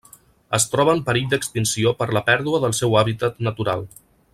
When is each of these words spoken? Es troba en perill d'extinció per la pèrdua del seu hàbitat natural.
Es 0.57 0.63
troba 0.75 0.95
en 0.99 1.03
perill 1.09 1.27
d'extinció 1.35 1.93
per 2.01 2.09
la 2.19 2.25
pèrdua 2.33 2.65
del 2.67 2.77
seu 2.83 3.01
hàbitat 3.03 3.41
natural. 3.51 3.91